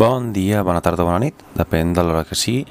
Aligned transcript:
Bon 0.00 0.32
dia, 0.32 0.62
bona 0.64 0.80
tarda, 0.80 1.04
bona 1.04 1.18
nit, 1.20 1.42
depèn 1.52 1.90
de 1.92 2.00
l'hora 2.00 2.22
que 2.24 2.32
sigui. 2.32 2.62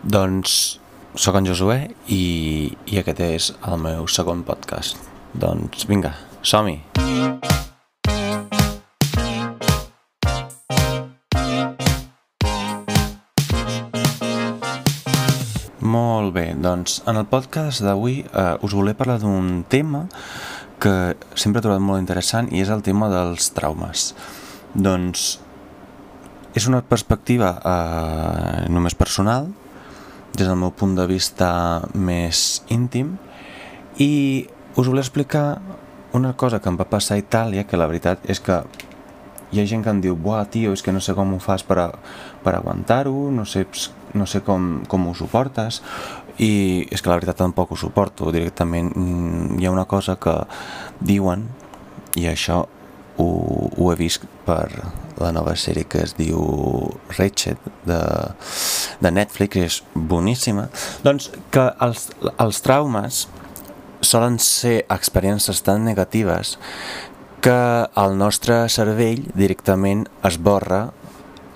Doncs 0.00 0.78
sóc 1.12 1.36
en 1.36 1.44
Josué 1.44 1.90
i, 2.08 2.72
i 2.88 2.96
aquest 3.02 3.20
és 3.20 3.48
el 3.68 3.76
meu 3.82 4.06
segon 4.08 4.40
podcast. 4.48 4.96
Doncs 5.36 5.84
vinga, 5.90 6.14
som-hi! 6.40 6.78
Molt 15.84 16.32
bé, 16.32 16.48
doncs 16.56 17.02
en 17.04 17.20
el 17.20 17.28
podcast 17.28 17.84
d'avui 17.84 18.22
eh, 18.24 18.56
us 18.64 18.72
volia 18.72 18.96
parlar 18.96 19.20
d'un 19.20 19.66
tema 19.68 20.06
que 20.80 21.12
sempre 21.36 21.60
he 21.60 21.68
trobat 21.68 21.84
molt 21.84 22.00
interessant 22.00 22.48
i 22.48 22.64
és 22.64 22.72
el 22.72 22.80
tema 22.80 23.12
dels 23.12 23.52
traumes. 23.52 24.14
Doncs 24.72 25.43
és 26.54 26.68
una 26.70 26.82
perspectiva 26.86 27.54
eh, 27.58 28.64
només 28.70 28.94
personal, 28.94 29.50
des 30.34 30.46
del 30.46 30.58
meu 30.58 30.72
punt 30.74 30.94
de 30.98 31.06
vista 31.10 31.48
més 31.94 32.62
íntim, 32.74 33.16
i 33.98 34.46
us 34.74 34.88
volia 34.88 35.04
explicar 35.04 35.60
una 36.14 36.32
cosa 36.38 36.60
que 36.62 36.70
em 36.70 36.78
va 36.78 36.86
passar 36.90 37.16
a 37.16 37.22
Itàlia, 37.22 37.66
que 37.66 37.78
la 37.78 37.86
veritat 37.90 38.22
és 38.30 38.40
que 38.42 38.62
hi 39.54 39.60
ha 39.60 39.66
gent 39.70 39.84
que 39.84 39.90
em 39.90 40.00
diu, 40.02 40.16
buah, 40.18 40.44
tio, 40.50 40.72
és 40.74 40.82
que 40.82 40.94
no 40.94 41.02
sé 41.02 41.14
com 41.14 41.34
ho 41.34 41.40
fas 41.42 41.62
per, 41.66 41.78
a, 41.78 41.88
per 42.42 42.56
aguantar-ho, 42.56 43.30
no 43.34 43.46
sé 43.46 43.66
no 44.14 44.26
sé 44.30 44.40
com, 44.46 44.84
com 44.86 45.08
ho 45.10 45.14
suportes 45.18 45.80
i 46.38 46.86
és 46.90 47.02
que 47.02 47.10
la 47.10 47.18
veritat 47.18 47.40
tampoc 47.42 47.74
ho 47.74 47.78
suporto. 47.78 48.30
Directament 48.34 48.92
mm, 48.94 49.58
hi 49.58 49.66
ha 49.66 49.74
una 49.74 49.86
cosa 49.90 50.16
que 50.22 50.34
diuen 51.02 51.48
i 52.18 52.28
això 52.30 52.64
ho, 53.18 53.28
ho 53.76 53.90
he 53.92 53.96
vist 53.98 54.24
per 54.46 54.68
la 55.20 55.30
nova 55.34 55.54
sèrie 55.58 55.86
que 55.86 56.02
es 56.04 56.14
diu 56.18 56.40
Ratchet 57.16 57.60
de, 57.86 58.00
de 59.00 59.12
Netflix 59.14 59.60
és 59.62 59.80
boníssima. 59.94 60.68
Doncs 61.06 61.30
que 61.54 61.68
els, 61.84 62.08
els 62.34 62.62
traumes 62.64 63.24
solen 64.04 64.38
ser 64.42 64.82
experiències 64.92 65.62
tan 65.64 65.86
negatives 65.86 66.58
que 67.44 67.60
el 68.00 68.14
nostre 68.16 68.64
cervell 68.72 69.26
directament 69.36 70.06
esborra 70.24 70.86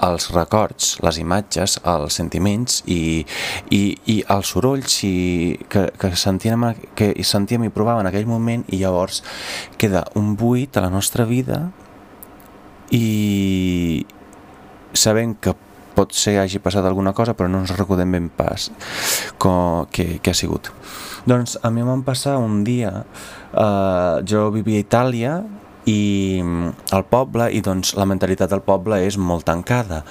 els 0.05 0.29
records, 0.35 0.97
les 1.03 1.19
imatges, 1.19 1.79
els 1.83 2.19
sentiments 2.21 2.83
i, 2.87 3.25
i, 3.75 3.83
i 4.07 4.17
els 4.31 4.53
sorolls 4.55 5.01
i, 5.07 5.59
que, 5.71 5.89
que, 5.99 6.13
sentíem, 6.17 6.67
que 6.99 7.11
sentíem 7.27 7.67
i 7.67 7.73
provàvem 7.75 8.05
en 8.05 8.11
aquell 8.13 8.29
moment 8.31 8.65
i 8.69 8.83
llavors 8.83 9.23
queda 9.81 10.05
un 10.19 10.35
buit 10.39 10.77
a 10.77 10.85
la 10.87 10.93
nostra 10.93 11.27
vida 11.29 11.67
i 12.95 14.07
sabem 14.95 15.35
que 15.35 15.55
pot 15.99 16.15
ser 16.15 16.37
que 16.37 16.43
hagi 16.45 16.63
passat 16.63 16.87
alguna 16.87 17.13
cosa 17.13 17.35
però 17.35 17.51
no 17.51 17.65
ens 17.65 17.75
recordem 17.75 18.15
ben 18.15 18.29
pas 18.31 18.71
com, 19.39 19.87
que, 19.91 20.19
que 20.23 20.31
ha 20.31 20.39
sigut. 20.39 20.71
Doncs 21.29 21.59
a 21.63 21.73
mi 21.75 21.83
em 21.83 21.91
van 21.91 22.05
passar 22.07 22.39
un 22.41 22.63
dia, 22.65 23.03
eh, 23.53 24.15
jo 24.25 24.49
vivia 24.55 24.79
a 24.79 24.87
Itàlia 24.87 25.33
i 25.89 26.41
el 26.93 27.05
poble, 27.09 27.49
i 27.55 27.63
doncs 27.65 27.95
la 27.99 28.07
mentalitat 28.09 28.53
del 28.53 28.63
poble 28.67 29.01
és 29.07 29.17
molt 29.19 29.47
tancada. 29.49 30.03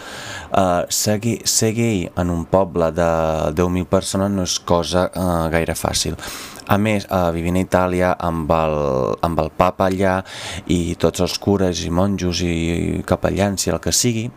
Uh, 0.50 0.84
ser, 0.90 1.20
gay, 1.24 1.42
ser 1.46 1.74
gay 1.78 2.06
en 2.18 2.34
un 2.34 2.46
poble 2.50 2.90
de 2.96 3.10
10.000 3.58 3.90
persones 3.92 4.34
no 4.34 4.46
és 4.48 4.58
cosa 4.66 5.08
uh, 5.12 5.46
gaire 5.54 5.78
fàcil. 5.78 6.18
A 6.68 6.80
més, 6.82 7.06
uh, 7.08 7.30
vivint 7.36 7.60
a 7.60 7.64
Itàlia 7.64 8.16
amb 8.30 8.52
el, 8.52 8.80
amb 9.24 9.40
el 9.44 9.54
papa 9.56 9.88
allà 9.88 10.18
i 10.74 10.98
tots 11.00 11.24
els 11.24 11.38
cures 11.40 11.86
i 11.86 11.94
monjos 11.94 12.44
i 12.44 13.04
capellans 13.08 13.68
i 13.68 13.76
el 13.76 13.80
que 13.84 13.96
sigui, 13.96 14.28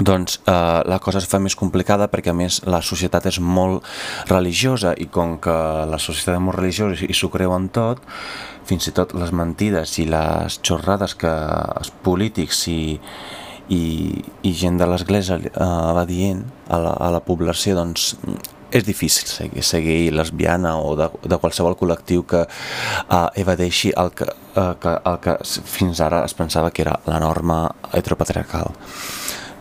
doncs 0.00 0.40
eh, 0.46 0.52
la 0.88 0.98
cosa 0.98 1.20
es 1.20 1.28
fa 1.28 1.38
més 1.42 1.56
complicada 1.58 2.08
perquè 2.08 2.32
a 2.32 2.36
més 2.36 2.62
la 2.64 2.80
societat 2.82 3.26
és 3.28 3.38
molt 3.40 3.84
religiosa 4.30 4.94
i 4.96 5.08
com 5.12 5.36
que 5.42 5.56
la 5.88 6.00
societat 6.00 6.38
és 6.38 6.44
molt 6.44 6.58
religiosa 6.58 7.04
i 7.04 7.16
s'ho 7.16 7.28
creuen 7.32 7.68
tot, 7.74 8.00
fins 8.68 8.88
i 8.88 8.94
tot 8.96 9.12
les 9.18 9.32
mentides 9.36 9.98
i 10.00 10.06
les 10.08 10.60
xorrades 10.64 11.16
que 11.18 11.32
els 11.32 11.92
polítics 12.06 12.64
i, 12.72 12.96
i, 13.68 13.84
i 14.42 14.54
gent 14.56 14.80
de 14.80 14.88
l'església 14.88 15.38
eh, 15.42 15.68
va 15.98 16.06
dient 16.08 16.46
a 16.68 16.80
la, 16.80 16.96
a 16.96 17.12
la 17.12 17.22
població 17.24 17.76
doncs 17.76 18.12
és 18.72 18.86
difícil 18.86 19.28
seguir, 19.28 19.62
seguir 19.62 20.14
lesbiana 20.16 20.78
o 20.80 20.94
de, 20.96 21.10
de 21.28 21.38
qualsevol 21.38 21.76
col·lectiu 21.76 22.24
que 22.24 22.40
uh, 22.46 23.26
evadeixi 23.36 23.92
el 24.00 24.14
que, 24.16 24.24
uh, 24.56 24.72
que, 24.80 24.94
el 25.10 25.18
que 25.20 25.36
fins 25.44 26.00
ara 26.00 26.22
es 26.24 26.32
pensava 26.38 26.72
que 26.72 26.86
era 26.86 26.96
la 27.04 27.20
norma 27.20 27.66
heteropatriarcal. 27.92 28.72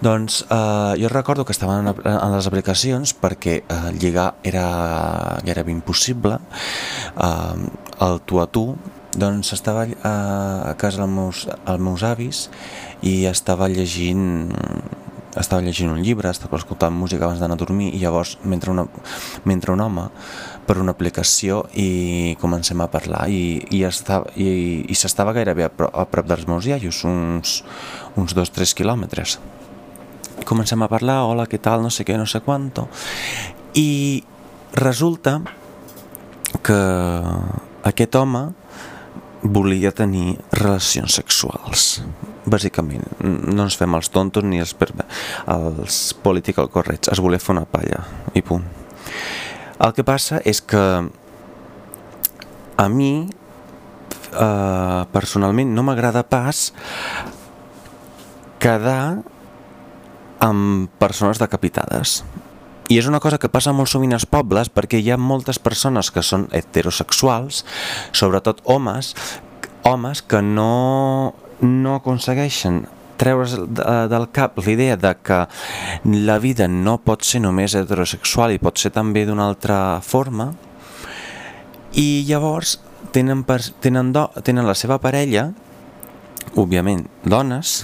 Doncs 0.02 0.46
eh, 0.50 0.94
jo 0.98 1.10
recordo 1.10 1.46
que 1.46 1.54
estaven 1.54 1.86
en, 1.86 2.32
les 2.34 2.48
aplicacions 2.50 3.14
perquè 3.14 3.60
eh, 3.62 3.92
lligar 4.02 4.32
era 4.42 5.38
gairebé 5.46 5.70
impossible, 5.76 6.40
eh, 7.22 7.70
el 8.02 8.18
tu 8.26 8.42
a 8.42 8.48
tu, 8.50 8.66
doncs 9.14 9.54
estava 9.54 9.86
eh, 9.86 9.94
a 10.02 10.74
casa 10.82 11.04
dels 11.04 11.14
meus, 11.14 11.44
els 11.46 11.86
meus 11.86 12.02
avis 12.02 12.48
i 13.06 13.28
estava 13.30 13.70
llegint 13.70 14.50
estava 15.38 15.62
llegint 15.62 15.94
un 15.94 16.02
llibre, 16.04 16.34
estava 16.34 16.58
escoltant 16.58 16.98
música 16.98 17.28
abans 17.30 17.40
d'anar 17.40 17.56
a 17.56 17.62
dormir 17.62 17.94
i 17.94 18.02
llavors 18.02 18.34
mentre, 18.44 18.74
una, 18.74 18.88
mentre 19.46 19.72
un 19.72 19.86
home 19.86 20.10
per 20.66 20.80
una 20.82 20.98
aplicació 20.98 21.62
i 21.78 22.36
comencem 22.42 22.82
a 22.82 22.90
parlar 22.92 23.28
i, 23.30 23.62
i, 23.70 23.86
estava, 23.88 24.34
i, 24.34 24.82
i 24.90 24.98
s'estava 24.98 25.38
gairebé 25.38 25.70
a 25.70 25.72
prop, 25.72 25.94
a 25.94 26.10
prop 26.10 26.28
dels 26.28 26.50
meus 26.50 26.68
iaios, 26.68 27.06
uns, 27.06 27.62
uns 28.18 28.34
dos 28.34 28.50
o 28.50 28.60
tres 28.60 28.74
quilòmetres 28.76 29.38
comencem 30.46 30.82
a 30.82 30.90
parlar, 30.92 31.22
hola, 31.28 31.48
què 31.50 31.60
tal, 31.62 31.84
no 31.84 31.92
sé 31.94 32.06
què, 32.08 32.18
no 32.20 32.28
sé 32.30 32.42
quanto. 32.46 32.88
I 33.78 34.24
resulta 34.78 35.40
que 36.64 36.82
aquest 37.88 38.16
home 38.16 38.44
volia 39.42 39.92
tenir 39.96 40.36
relacions 40.54 41.16
sexuals 41.18 42.02
bàsicament, 42.46 43.06
no 43.22 43.66
ens 43.66 43.78
fem 43.78 43.94
els 43.98 44.10
tontos 44.14 44.46
ni 44.46 44.62
els, 44.62 44.76
els 45.48 46.00
political 46.24 46.70
corrects, 46.74 47.12
es 47.14 47.22
volia 47.22 47.42
fer 47.42 47.54
una 47.56 47.68
palla 47.70 48.02
i 48.34 48.42
punt. 48.46 48.66
El 49.82 49.94
que 49.98 50.06
passa 50.06 50.42
és 50.46 50.62
que 50.62 50.82
a 52.82 52.88
mi 52.90 53.14
eh, 53.26 55.02
personalment 55.14 55.74
no 55.76 55.86
m'agrada 55.86 56.24
pas 56.26 56.72
quedar 58.62 59.22
amb 60.42 60.90
persones 61.02 61.40
decapitades. 61.42 62.22
I 62.92 62.98
és 63.00 63.08
una 63.08 63.22
cosa 63.24 63.38
que 63.40 63.52
passa 63.52 63.72
molt 63.72 63.88
sovint 63.88 64.12
als 64.18 64.28
pobles 64.28 64.68
perquè 64.74 65.00
hi 65.00 65.12
ha 65.14 65.20
moltes 65.22 65.62
persones 65.64 66.10
que 66.12 66.24
són 66.26 66.50
heterosexuals, 66.52 67.64
sobretot 68.12 68.60
homes, 68.66 69.14
homes 69.88 70.22
que 70.22 70.42
no, 70.42 71.34
no 71.62 71.96
aconsegueixen 71.96 72.84
treure's 73.22 73.54
del 73.54 74.26
cap 74.34 74.58
l'idea 74.66 74.98
de 74.98 75.14
que 75.22 75.44
la 76.26 76.40
vida 76.42 76.68
no 76.68 76.98
pot 77.06 77.22
ser 77.22 77.44
només 77.44 77.76
heterosexual 77.78 78.56
i 78.56 78.62
pot 78.62 78.82
ser 78.82 78.90
també 78.96 79.28
d'una 79.28 79.46
altra 79.52 79.78
forma 80.02 80.50
i 81.94 82.24
llavors 82.26 82.80
tenen, 83.14 83.44
tenen, 83.84 84.12
do, 84.16 84.26
tenen 84.42 84.66
la 84.66 84.76
seva 84.80 84.98
parella, 85.04 85.52
òbviament 86.56 87.06
dones, 87.28 87.84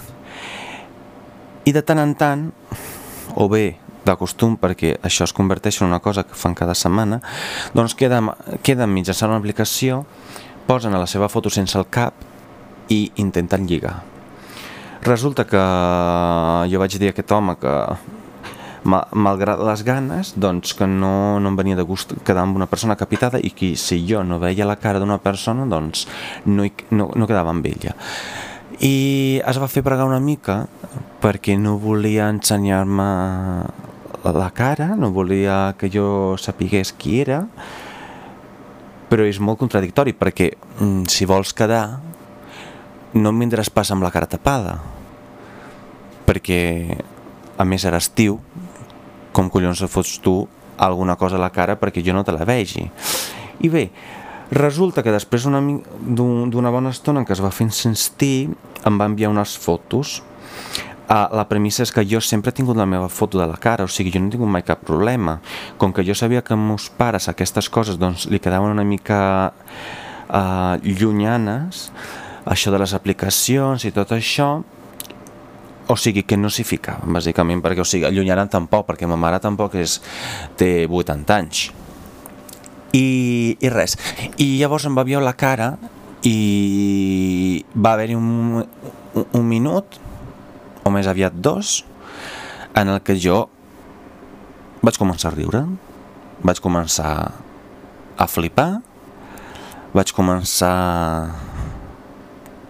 i 1.67 1.73
de 1.75 1.83
tant 1.83 1.99
en 1.99 2.15
tant, 2.15 2.47
o 3.35 3.47
bé 3.51 3.75
de 4.07 4.15
costum 4.15 4.55
perquè 4.55 4.95
això 5.03 5.25
es 5.27 5.35
converteix 5.35 5.81
en 5.81 5.89
una 5.89 5.99
cosa 5.99 6.23
que 6.23 6.37
fan 6.37 6.55
cada 6.55 6.75
setmana, 6.77 7.19
doncs 7.75 7.95
queden, 7.99 8.31
queden 8.63 8.93
mitjançant 8.93 9.33
una 9.33 9.41
aplicació, 9.41 10.05
posen 10.67 10.95
a 10.95 11.01
la 11.01 11.09
seva 11.11 11.27
foto 11.27 11.51
sense 11.51 11.77
el 11.79 11.89
cap 11.91 12.15
i 12.93 13.01
intenten 13.23 13.67
lligar. 13.67 13.97
Resulta 15.03 15.45
que 15.47 15.59
jo 16.71 16.79
vaig 16.79 16.95
dir 16.99 17.11
a 17.11 17.15
aquest 17.15 17.31
home 17.31 17.55
que 17.59 17.73
malgrat 18.87 19.59
les 19.67 19.83
ganes, 19.83 20.33
doncs 20.39 20.73
que 20.77 20.87
no, 20.87 21.39
no 21.43 21.51
em 21.51 21.57
venia 21.59 21.75
de 21.75 21.83
gust 21.87 22.13
quedar 22.23 22.45
amb 22.45 22.55
una 22.55 22.69
persona 22.71 22.95
capitada 22.95 23.39
i 23.43 23.51
que 23.51 23.73
si 23.75 23.99
jo 24.07 24.23
no 24.23 24.39
veia 24.39 24.67
la 24.67 24.77
cara 24.79 25.01
d'una 25.03 25.19
persona, 25.19 25.67
doncs 25.67 26.05
no, 26.45 26.63
hi, 26.63 26.71
no, 26.95 27.11
no 27.15 27.27
quedava 27.27 27.51
amb 27.51 27.67
ella. 27.67 27.95
I 28.79 29.41
es 29.43 29.59
va 29.59 29.67
fer 29.71 29.83
pregar 29.83 30.07
una 30.07 30.21
mica 30.23 30.65
perquè 31.21 31.57
no 31.57 31.77
volia 31.81 32.29
ensenyar-me 32.29 33.09
la 34.27 34.49
cara, 34.51 34.95
no 34.99 35.11
volia 35.15 35.75
que 35.79 35.89
jo 35.89 36.35
sapigués 36.41 36.91
qui 36.93 37.21
era, 37.21 37.45
però 39.07 39.23
és 39.23 39.39
molt 39.39 39.59
contradictori 39.61 40.13
perquè 40.17 40.51
mm, 40.55 41.07
si 41.11 41.25
vols 41.25 41.53
quedar 41.55 41.99
no 43.15 43.31
em 43.31 43.39
vindràs 43.45 43.71
pas 43.71 43.89
amb 43.93 44.03
la 44.03 44.11
cara 44.11 44.27
tapada 44.27 44.77
perquè 46.27 46.59
a 47.57 47.65
més 47.65 47.85
era 47.87 48.01
estiu 48.03 48.41
com 49.31 49.49
collons 49.53 49.85
fots 49.87 50.17
tu 50.19 50.41
alguna 50.77 51.15
cosa 51.15 51.37
a 51.37 51.41
la 51.41 51.53
cara 51.53 51.77
perquè 51.79 52.03
jo 52.05 52.13
no 52.13 52.23
te 52.23 52.35
la 52.35 52.45
vegi. 52.45 52.85
I 53.63 53.69
bé, 53.69 53.87
resulta 54.51 55.01
que 55.03 55.13
després 55.13 55.47
d'una 55.47 56.71
bona 56.73 56.93
estona 56.93 57.25
que 57.25 57.33
es 57.33 57.41
va 57.41 57.53
fer 57.53 57.69
sentir 57.73 58.49
em 58.85 58.99
va 58.99 59.07
enviar 59.09 59.31
unes 59.33 59.57
fotos 59.57 60.21
Uh, 61.07 61.23
la 61.31 61.45
premissa 61.47 61.85
és 61.85 61.91
que 61.95 62.03
jo 62.03 62.19
sempre 62.19 62.51
he 62.51 62.55
tingut 62.57 62.75
la 62.75 62.85
meva 62.85 63.07
foto 63.07 63.39
de 63.39 63.45
la 63.47 63.55
cara, 63.55 63.85
o 63.87 63.91
sigui, 63.91 64.11
jo 64.11 64.19
no 64.19 64.27
he 64.27 64.33
tingut 64.33 64.49
mai 64.51 64.63
cap 64.67 64.81
problema. 64.83 65.37
Com 65.79 65.93
que 65.95 66.03
jo 66.03 66.11
sabia 66.11 66.41
que 66.43 66.55
meus 66.59 66.89
pares 66.91 67.29
aquestes 67.31 67.69
coses 67.71 67.95
doncs, 67.95 68.25
li 68.27 68.41
quedaven 68.43 68.73
una 68.75 68.83
mica 68.83 69.19
uh, 70.27 70.75
llunyanes, 70.83 71.85
això 72.43 72.73
de 72.75 72.81
les 72.81 72.91
aplicacions 72.97 73.85
i 73.87 73.93
tot 73.95 74.11
això, 74.11 74.49
o 75.87 75.95
sigui, 75.95 76.25
que 76.27 76.35
no 76.35 76.51
s'hi 76.51 76.65
ficaven, 76.67 77.15
bàsicament, 77.15 77.61
perquè, 77.63 77.79
o 77.79 77.87
sigui, 77.87 78.03
allunyaren 78.09 78.51
tampoc, 78.51 78.89
perquè 78.89 79.07
ma 79.07 79.15
mare 79.15 79.39
tampoc 79.39 79.77
és, 79.79 80.01
té 80.59 80.71
80 80.91 81.37
anys. 81.37 81.61
I, 82.91 83.07
i 83.63 83.71
res. 83.71 83.95
I 84.43 84.57
llavors 84.59 84.89
em 84.89 84.99
va 84.99 85.07
violar 85.07 85.29
la 85.29 85.37
cara 85.39 85.69
i 86.27 87.63
va 87.75 87.95
haver-hi 87.95 88.19
un, 88.19 88.59
un, 88.59 89.25
un 89.31 89.47
minut 89.47 89.99
o 90.87 90.93
més 90.93 91.07
aviat 91.09 91.35
dos, 91.35 91.81
en 92.77 92.93
el 92.93 93.01
que 93.03 93.17
jo 93.19 93.45
vaig 94.83 94.97
començar 94.99 95.31
a 95.31 95.35
riure, 95.35 95.65
vaig 96.45 96.61
començar 96.63 97.11
a 98.17 98.27
flipar, 98.29 98.71
vaig 99.95 100.13
començar... 100.15 100.73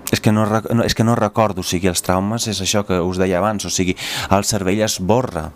És 0.08 0.22
que, 0.24 0.32
no, 0.32 0.46
no, 0.48 0.86
és 0.88 0.96
que 0.96 1.04
no 1.04 1.18
recordo, 1.20 1.60
o 1.60 1.68
sigui, 1.68 1.90
els 1.92 2.00
traumes 2.00 2.46
és 2.48 2.62
això 2.64 2.86
que 2.88 2.96
us 3.04 3.18
deia 3.20 3.42
abans, 3.42 3.66
o 3.68 3.72
sigui, 3.74 3.92
el 4.32 4.46
cervell 4.48 4.80
es 4.86 4.96
borra 5.04 5.50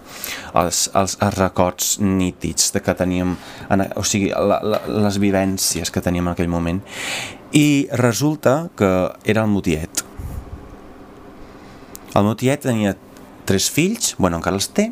els, 0.59 0.89
els, 0.91 1.15
els 1.23 1.37
records 1.37 1.93
nítids 2.03 2.73
de 2.75 2.81
que 2.83 2.97
teníem, 2.99 3.37
en, 3.71 3.85
o 3.95 4.03
sigui, 4.03 4.27
la, 4.35 4.59
la, 4.59 4.81
les 5.07 5.21
vivències 5.23 5.87
que 5.87 6.03
teníem 6.03 6.27
en 6.27 6.35
aquell 6.35 6.51
moment. 6.51 6.83
I 7.55 7.87
resulta 7.95 8.65
que 8.75 8.91
era 9.23 9.47
el 9.47 9.55
motiet 9.55 10.03
el 12.11 12.25
meu 12.27 12.35
tiet 12.35 12.65
tenia 12.65 12.95
tres 13.47 13.69
fills, 13.71 14.15
bueno, 14.19 14.39
encara 14.41 14.59
els 14.59 14.67
té, 14.75 14.89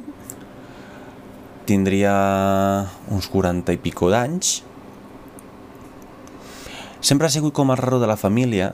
tindria 1.69 2.13
uns 3.13 3.27
40 3.30 3.75
i 3.75 3.80
pico 3.81 4.10
d'anys. 4.10 4.60
Sempre 7.00 7.27
ha 7.27 7.33
sigut 7.33 7.54
com 7.56 7.71
el 7.71 7.80
raro 7.80 8.00
de 8.01 8.10
la 8.10 8.18
família, 8.19 8.71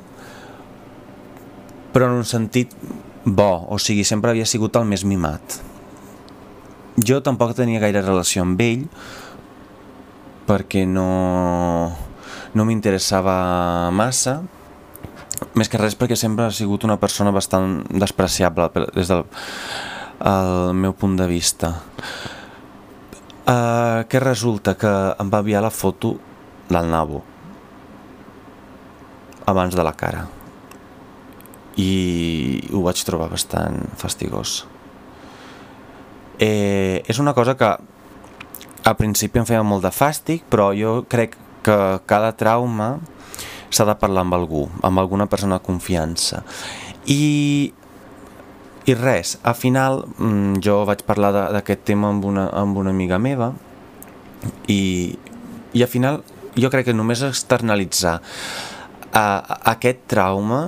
però 1.94 2.10
en 2.10 2.22
un 2.22 2.28
sentit 2.28 2.74
bo, 3.26 3.66
o 3.70 3.80
sigui, 3.82 4.06
sempre 4.08 4.32
havia 4.32 4.48
sigut 4.50 4.78
el 4.78 4.88
més 4.90 5.06
mimat. 5.08 5.60
Jo 6.96 7.20
tampoc 7.26 7.56
tenia 7.58 7.82
gaire 7.84 8.04
relació 8.06 8.46
amb 8.46 8.62
ell, 8.64 8.86
perquè 10.48 10.86
no, 10.88 11.10
no 12.56 12.66
m'interessava 12.68 13.36
massa, 13.92 14.40
més 15.56 15.70
que 15.72 15.80
res 15.82 15.96
perquè 15.98 16.18
sempre 16.20 16.48
ha 16.48 16.54
sigut 16.56 16.86
una 16.88 17.00
persona 17.02 17.34
bastant 17.36 17.82
despreciable 17.90 18.70
des 18.96 19.12
del 19.12 19.26
el 20.26 20.74
meu 20.74 20.94
punt 20.96 21.18
de 21.20 21.28
vista. 21.28 21.74
Uh, 23.46 24.06
què 24.10 24.20
resulta? 24.24 24.74
Que 24.80 24.92
em 25.20 25.30
va 25.30 25.44
enviar 25.44 25.62
la 25.62 25.74
foto 25.74 26.16
del 26.70 26.90
nabo 26.90 27.22
abans 29.46 29.76
de 29.76 29.84
la 29.86 29.94
cara 29.94 30.24
i 31.78 32.64
ho 32.74 32.82
vaig 32.86 33.02
trobar 33.06 33.28
bastant 33.30 33.84
fastigós. 34.00 34.64
Eh, 36.40 37.04
és 37.08 37.20
una 37.20 37.34
cosa 37.36 37.56
que 37.60 37.68
a 38.86 38.94
principi 38.96 39.40
em 39.40 39.48
feia 39.48 39.64
molt 39.64 39.84
de 39.84 39.92
fàstic, 39.92 40.46
però 40.50 40.72
jo 40.76 41.04
crec 41.12 41.36
que 41.66 41.78
cada 42.08 42.32
trauma 42.38 42.96
s'ha 43.76 43.88
de 43.88 43.96
parlar 44.00 44.24
amb 44.26 44.38
algú, 44.38 44.66
amb 44.86 45.02
alguna 45.02 45.28
persona 45.32 45.60
de 45.60 45.66
confiança. 45.66 46.42
I, 47.12 47.74
i 48.86 48.96
res, 48.98 49.36
al 49.44 49.58
final 49.60 50.06
mm, 50.16 50.62
jo 50.66 50.80
vaig 50.88 51.04
parlar 51.06 51.34
d'aquest 51.54 51.86
tema 51.92 52.10
amb 52.14 52.26
una, 52.26 52.48
amb 52.56 52.78
una 52.82 52.94
amiga 52.96 53.20
meva 53.22 53.52
i, 54.70 55.14
i 55.74 55.84
al 55.84 55.92
final 55.92 56.22
jo 56.56 56.72
crec 56.72 56.88
que 56.90 56.96
només 56.96 57.24
externalitzar 57.26 58.16
a, 59.12 59.22
a 59.22 59.60
aquest 59.76 60.06
trauma 60.12 60.68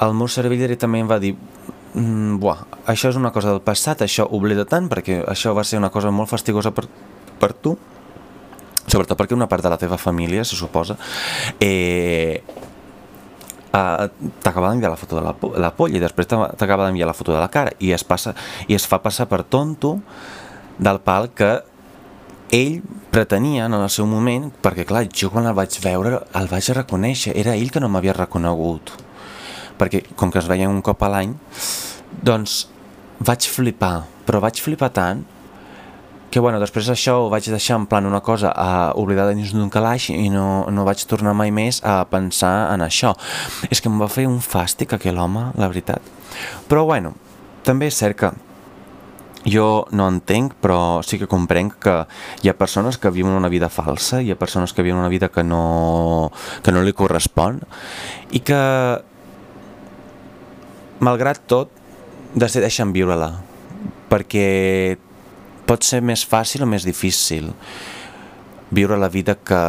el 0.00 0.16
meu 0.16 0.30
cervell 0.32 0.62
directament 0.62 1.10
va 1.10 1.20
dir 1.22 1.34
mm, 1.36 2.38
buah, 2.40 2.64
això 2.90 3.10
és 3.12 3.18
una 3.20 3.32
cosa 3.34 3.52
del 3.52 3.62
passat, 3.64 4.02
això 4.06 4.26
oblida 4.30 4.66
tant 4.68 4.88
perquè 4.90 5.20
això 5.28 5.54
va 5.56 5.66
ser 5.66 5.80
una 5.82 5.92
cosa 5.92 6.12
molt 6.14 6.30
fastigosa 6.30 6.72
per, 6.74 6.86
per 7.40 7.52
tu 7.52 7.76
sobretot 8.90 9.18
perquè 9.18 9.36
una 9.36 9.48
part 9.50 9.64
de 9.64 9.72
la 9.72 9.78
teva 9.80 9.98
família, 10.00 10.44
se 10.44 10.58
suposa, 10.58 10.96
eh, 11.62 12.42
uh, 13.72 14.06
t'acaba 14.42 14.70
d'enviar 14.70 14.92
la 14.92 15.00
foto 15.00 15.18
de 15.18 15.24
la, 15.24 15.34
la 15.62 15.72
polla 15.76 15.98
i 15.98 16.02
després 16.02 16.28
t'acaba 16.30 16.86
d'enviar 16.86 17.08
la 17.10 17.16
foto 17.16 17.34
de 17.34 17.40
la 17.40 17.50
cara 17.52 17.74
i 17.78 17.92
es, 17.96 18.04
passa, 18.04 18.34
i 18.68 18.76
es 18.76 18.86
fa 18.90 19.00
passar 19.02 19.28
per 19.30 19.44
tonto 19.44 19.98
del 20.78 21.00
pal 21.04 21.30
que 21.36 21.52
ell 22.50 22.80
pretenia 23.14 23.66
en 23.66 23.74
el 23.78 23.90
seu 23.90 24.06
moment, 24.10 24.48
perquè 24.62 24.86
clar, 24.86 25.04
jo 25.14 25.30
quan 25.30 25.46
el 25.46 25.54
vaig 25.54 25.76
veure 25.82 26.24
el 26.38 26.50
vaig 26.50 26.72
reconèixer, 26.74 27.34
era 27.38 27.54
ell 27.54 27.70
que 27.70 27.82
no 27.82 27.90
m'havia 27.90 28.16
reconegut. 28.16 28.94
Perquè 29.78 30.02
com 30.18 30.32
que 30.32 30.42
es 30.42 30.48
veia 30.50 30.68
un 30.68 30.82
cop 30.84 31.02
a 31.06 31.08
l'any 31.08 31.32
doncs 32.26 32.66
vaig 33.22 33.46
flipar 33.48 34.02
però 34.26 34.40
vaig 34.42 34.60
flipar 34.62 34.90
tant 34.94 35.22
que 36.30 36.40
bueno, 36.40 36.60
després 36.62 36.88
això 36.92 37.16
ho 37.24 37.30
vaig 37.30 37.48
deixar 37.50 37.76
en 37.80 37.88
plan 37.90 38.06
una 38.06 38.20
cosa 38.22 38.52
a 38.54 38.92
oblidar 38.98 39.26
dins 39.32 39.50
d'un 39.54 39.70
calaix 39.70 40.10
i 40.14 40.28
no, 40.30 40.64
no 40.70 40.86
vaig 40.86 41.02
tornar 41.10 41.34
mai 41.34 41.50
més 41.50 41.80
a 41.82 42.04
pensar 42.10 42.70
en 42.74 42.84
això. 42.86 43.16
És 43.70 43.82
que 43.82 43.90
em 43.90 43.98
va 43.98 44.08
fer 44.10 44.28
un 44.30 44.38
fàstic 44.44 44.94
aquell 44.94 45.18
home, 45.18 45.48
la 45.58 45.68
veritat. 45.72 46.06
Però 46.70 46.86
bueno, 46.86 47.16
també 47.66 47.90
és 47.90 47.98
cert 47.98 48.18
que 48.20 48.30
jo 49.44 49.88
no 49.96 50.06
entenc, 50.12 50.54
però 50.60 51.00
sí 51.02 51.18
que 51.18 51.28
comprenc 51.30 51.78
que 51.82 51.96
hi 52.44 52.50
ha 52.50 52.56
persones 52.58 52.98
que 53.00 53.10
viuen 53.10 53.34
una 53.34 53.48
vida 53.48 53.70
falsa, 53.72 54.20
hi 54.20 54.30
ha 54.30 54.38
persones 54.38 54.74
que 54.76 54.84
viuen 54.86 55.00
una 55.00 55.08
vida 55.08 55.30
que 55.32 55.42
no, 55.42 56.30
que 56.62 56.72
no 56.72 56.84
li 56.84 56.92
correspon 56.92 57.62
i 58.30 58.44
que, 58.44 58.60
malgrat 61.00 61.40
tot, 61.48 61.72
decideixen 62.36 62.92
viure-la 62.94 63.32
perquè 64.10 64.98
pot 65.70 65.86
ser 65.86 66.02
més 66.02 66.26
fàcil 66.26 66.66
o 66.66 66.70
més 66.70 66.82
difícil 66.86 67.52
viure 68.74 68.98
la 68.98 69.10
vida 69.10 69.36
que, 69.38 69.60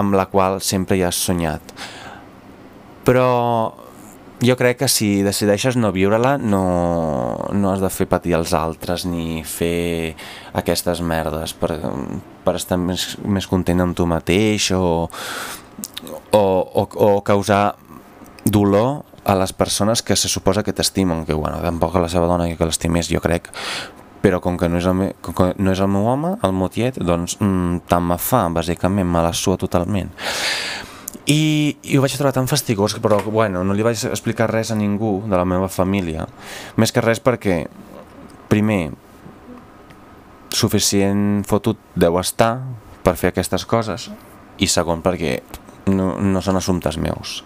amb 0.00 0.16
la 0.16 0.26
qual 0.32 0.60
sempre 0.64 0.96
hi 0.96 1.04
has 1.04 1.18
somiat. 1.28 1.72
Però 3.04 3.28
jo 4.42 4.56
crec 4.58 4.80
que 4.80 4.88
si 4.90 5.22
decideixes 5.22 5.76
no 5.78 5.92
viure-la 5.94 6.34
no, 6.40 6.62
no 7.54 7.70
has 7.70 7.82
de 7.84 7.90
fer 7.94 8.08
patir 8.10 8.34
els 8.34 8.52
altres 8.58 9.04
ni 9.06 9.44
fer 9.46 10.16
aquestes 10.58 11.02
merdes 11.04 11.54
per, 11.54 11.76
per 12.42 12.56
estar 12.58 12.78
més, 12.80 13.12
més 13.22 13.46
content 13.46 13.84
amb 13.84 13.96
tu 13.96 14.08
mateix 14.10 14.72
o, 14.74 14.82
o, 16.34 16.42
o, 16.42 16.86
o 17.06 17.10
causar 17.22 17.76
dolor 18.44 19.04
a 19.22 19.36
les 19.38 19.52
persones 19.54 20.02
que 20.02 20.18
se 20.18 20.26
suposa 20.26 20.64
que 20.66 20.74
t'estimen, 20.74 21.22
que 21.24 21.38
bueno, 21.38 21.60
tampoc 21.62 21.94
a 21.94 22.02
la 22.02 22.10
seva 22.10 22.26
dona 22.26 22.50
que 22.58 22.66
l'estimés, 22.66 23.06
jo 23.12 23.22
crec, 23.22 23.52
però 24.22 24.38
com 24.40 24.56
que 24.58 24.68
no 24.70 24.78
és 24.78 24.86
el, 24.86 24.94
meu, 24.94 25.10
com 25.24 25.34
que 25.34 25.48
no 25.58 25.72
és 25.74 25.82
el 25.82 25.90
meu 25.90 26.06
home, 26.06 26.36
el 26.46 26.54
meu 26.54 26.70
tiet, 26.72 27.00
doncs 27.02 27.36
mm, 27.40 27.82
tant 27.90 28.06
me 28.06 28.18
fa, 28.22 28.46
bàsicament, 28.54 29.08
me 29.08 29.22
la 29.24 29.32
sua 29.34 29.58
totalment. 29.58 30.12
I, 31.26 31.76
i 31.82 31.98
ho 31.98 32.02
vaig 32.02 32.14
trobar 32.16 32.32
tan 32.34 32.48
fastigós, 32.50 32.96
però 33.02 33.20
bueno, 33.26 33.62
no 33.66 33.74
li 33.74 33.84
vaig 33.86 34.00
explicar 34.08 34.48
res 34.50 34.72
a 34.72 34.78
ningú 34.78 35.20
de 35.26 35.36
la 35.36 35.46
meva 35.46 35.68
família, 35.70 36.26
més 36.78 36.94
que 36.94 37.02
res 37.02 37.22
perquè, 37.22 37.64
primer, 38.50 38.92
suficient 40.52 41.42
fotut 41.48 41.78
deu 41.98 42.18
estar 42.20 42.56
per 43.02 43.16
fer 43.18 43.32
aquestes 43.32 43.66
coses, 43.66 44.10
i 44.62 44.68
segon 44.70 45.02
perquè 45.02 45.40
no, 45.90 46.14
no 46.22 46.42
són 46.42 46.58
assumptes 46.60 46.98
meus. 47.00 47.40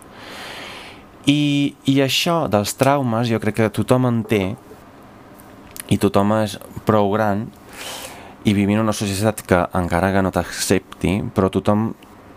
I, 1.26 1.74
I 1.90 2.00
això 2.04 2.44
dels 2.50 2.76
traumes 2.78 3.30
jo 3.30 3.40
crec 3.42 3.58
que 3.58 3.72
tothom 3.74 4.06
en 4.08 4.22
té, 4.28 4.42
i 5.92 6.00
tothom 6.02 6.34
és 6.40 6.58
prou 6.86 7.12
gran 7.14 7.46
i 8.46 8.54
vivim 8.54 8.76
en 8.76 8.86
una 8.86 8.94
societat 8.94 9.42
que 9.42 9.58
encara 9.74 10.12
que 10.14 10.22
no 10.22 10.30
t'accepti, 10.34 11.18
però 11.34 11.50
tothom 11.50 11.90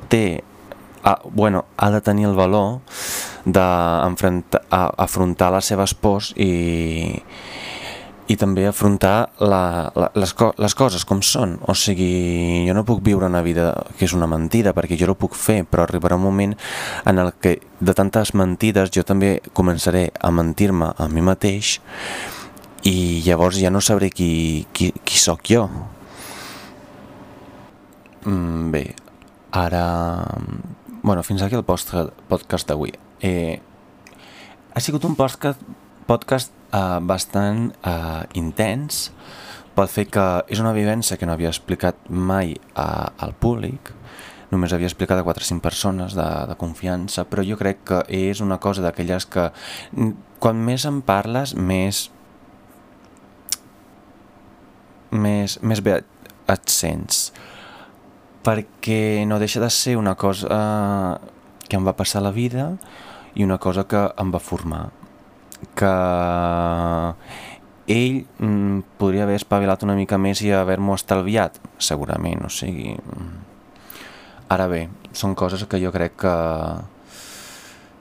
té, 0.10 0.42
a, 1.04 1.20
bueno, 1.30 1.66
ha 1.78 1.92
de 1.94 2.02
tenir 2.02 2.26
el 2.30 2.38
valor 2.38 2.80
d'afrontar 3.46 5.52
les 5.54 5.70
seves 5.70 5.94
pors 5.94 6.32
i, 6.34 7.14
i 8.30 8.38
també 8.42 8.66
afrontar 8.70 9.30
la, 9.38 9.92
la, 9.94 10.10
les, 10.18 10.34
co 10.34 10.50
les 10.58 10.76
coses 10.78 11.06
com 11.06 11.22
són. 11.26 11.60
O 11.70 11.78
sigui, 11.78 12.66
jo 12.66 12.74
no 12.78 12.86
puc 12.90 13.06
viure 13.06 13.30
una 13.30 13.46
vida 13.46 13.70
que 13.98 14.10
és 14.10 14.18
una 14.18 14.30
mentida, 14.30 14.74
perquè 14.74 14.98
jo 14.98 15.10
no 15.10 15.18
puc 15.18 15.38
fer, 15.38 15.62
però 15.70 15.86
arribarà 15.86 16.18
un 16.18 16.26
moment 16.26 16.58
en 17.06 17.22
el 17.22 17.32
que 17.38 17.60
de 17.80 17.94
tantes 17.94 18.34
mentides 18.34 18.90
jo 18.98 19.06
també 19.06 19.38
començaré 19.54 20.10
a 20.20 20.34
mentir-me 20.34 20.94
a 20.98 21.10
mi 21.10 21.22
mateix 21.22 21.78
i 22.88 23.22
llavors 23.26 23.60
ja 23.60 23.72
no 23.72 23.82
sabré 23.82 24.10
qui, 24.10 24.68
qui, 24.74 24.92
qui 25.04 25.18
sóc 25.20 25.44
jo. 25.50 25.68
Mm, 28.26 28.72
bé, 28.72 28.84
ara... 29.52 30.26
Bueno, 31.02 31.24
fins 31.24 31.42
aquí 31.42 31.56
el 31.56 31.64
podcast 31.64 32.68
d'avui. 32.68 32.92
Eh, 33.24 33.60
ha 34.74 34.80
sigut 34.84 35.06
un 35.08 35.16
podcast, 35.16 35.62
podcast 36.08 36.52
uh, 36.74 37.00
bastant 37.02 37.70
uh, 37.88 38.26
intens 38.36 39.10
pel 39.76 39.88
fet 39.88 40.12
que 40.12 40.26
és 40.52 40.60
una 40.60 40.76
vivència 40.76 41.16
que 41.18 41.28
no 41.28 41.36
havia 41.38 41.52
explicat 41.54 42.10
mai 42.10 42.54
uh, 42.76 43.08
al 43.24 43.32
públic, 43.40 43.94
només 44.52 44.74
havia 44.74 44.90
explicat 44.90 45.22
a 45.22 45.24
4 45.24 45.46
o 45.46 45.48
5 45.48 45.64
persones 45.64 46.16
de, 46.18 46.28
de 46.50 46.58
confiança, 46.60 47.24
però 47.30 47.46
jo 47.48 47.58
crec 47.60 47.84
que 47.88 48.04
és 48.12 48.42
una 48.44 48.60
cosa 48.60 48.84
d'aquelles 48.84 49.28
que 49.30 49.50
quan 50.44 50.64
més 50.66 50.86
en 50.90 51.00
parles, 51.06 51.56
més 51.56 52.10
més, 55.12 55.58
més 55.62 55.82
bé 55.84 56.00
et 56.50 56.72
sents. 56.72 57.30
Perquè 58.46 59.26
no 59.28 59.40
deixa 59.42 59.62
de 59.62 59.70
ser 59.74 59.98
una 60.00 60.16
cosa 60.16 61.20
que 61.68 61.78
em 61.78 61.86
va 61.86 61.98
passar 61.98 62.24
la 62.26 62.34
vida 62.34 62.72
i 63.36 63.46
una 63.46 63.60
cosa 63.62 63.86
que 63.88 64.08
em 64.18 64.32
va 64.34 64.42
formar. 64.42 64.88
Que 65.78 65.92
ell 67.90 68.24
mm, 68.38 68.80
podria 69.02 69.26
haver 69.26 69.38
espavilat 69.42 69.84
una 69.86 69.98
mica 69.98 70.18
més 70.22 70.42
i 70.46 70.54
haver-m'ho 70.54 70.96
estalviat, 70.98 71.60
segurament, 71.78 72.46
o 72.46 72.54
sigui... 72.54 72.96
Ara 74.50 74.66
bé, 74.66 74.88
són 75.14 75.36
coses 75.38 75.62
que 75.70 75.78
jo 75.78 75.92
crec 75.94 76.16
que 76.24 76.36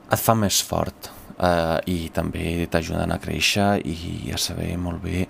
et 0.08 0.20
fa 0.22 0.32
més 0.38 0.62
fort 0.64 1.10
eh, 1.38 1.78
i 1.86 1.98
també 2.14 2.66
t'ajuden 2.70 3.14
a 3.14 3.20
créixer 3.22 3.70
i 3.86 4.32
a 4.34 4.40
saber 4.40 4.74
molt 4.80 5.02
bé 5.04 5.26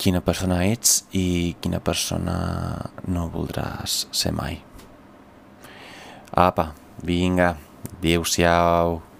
quina 0.00 0.24
persona 0.24 0.62
ets 0.66 1.04
i 1.12 1.54
quina 1.60 1.82
persona 1.84 2.36
no 3.08 3.28
voldràs 3.32 4.06
ser 4.10 4.34
mai. 4.36 4.58
Apa, 6.32 6.72
vinga, 7.04 7.54
adéu-siau. 7.98 9.11